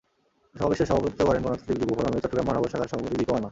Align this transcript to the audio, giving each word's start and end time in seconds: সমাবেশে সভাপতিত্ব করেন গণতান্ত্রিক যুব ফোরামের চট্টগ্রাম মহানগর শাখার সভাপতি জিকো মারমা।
সমাবেশে 0.55 0.85
সভাপতিত্ব 0.85 1.21
করেন 1.27 1.41
গণতান্ত্রিক 1.45 1.77
যুব 1.81 1.89
ফোরামের 1.97 2.21
চট্টগ্রাম 2.23 2.45
মহানগর 2.47 2.71
শাখার 2.71 2.89
সভাপতি 2.91 3.15
জিকো 3.19 3.31
মারমা। 3.33 3.49